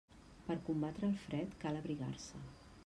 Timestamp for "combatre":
0.69-1.05